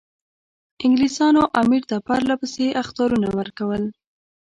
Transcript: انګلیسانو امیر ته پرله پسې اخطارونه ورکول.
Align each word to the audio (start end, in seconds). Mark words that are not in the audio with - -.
انګلیسانو 0.85 1.43
امیر 1.61 1.83
ته 1.89 1.95
پرله 2.07 2.35
پسې 2.41 2.65
اخطارونه 2.81 3.27
ورکول. 3.39 3.83